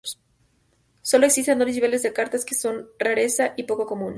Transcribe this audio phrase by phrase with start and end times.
[1.03, 4.09] Solo existen dos niveles de cartas que son "rareza" y "poco común".